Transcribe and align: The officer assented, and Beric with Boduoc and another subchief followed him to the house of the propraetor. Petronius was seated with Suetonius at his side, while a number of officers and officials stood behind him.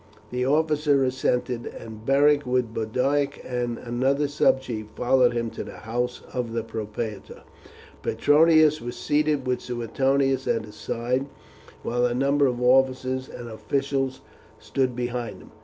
The 0.31 0.47
officer 0.47 1.03
assented, 1.03 1.67
and 1.67 2.03
Beric 2.03 2.43
with 2.43 2.73
Boduoc 2.73 3.39
and 3.45 3.77
another 3.77 4.25
subchief 4.27 4.87
followed 4.95 5.33
him 5.33 5.51
to 5.51 5.63
the 5.63 5.77
house 5.85 6.23
of 6.33 6.53
the 6.53 6.63
propraetor. 6.63 7.43
Petronius 8.01 8.81
was 8.81 8.95
seated 8.95 9.45
with 9.45 9.61
Suetonius 9.61 10.47
at 10.47 10.65
his 10.65 10.73
side, 10.75 11.27
while 11.83 12.07
a 12.07 12.15
number 12.15 12.47
of 12.47 12.59
officers 12.63 13.29
and 13.29 13.47
officials 13.47 14.21
stood 14.57 14.95
behind 14.95 15.39
him. 15.39 15.51